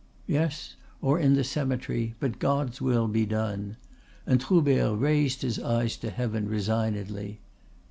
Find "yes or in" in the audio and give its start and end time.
0.25-1.35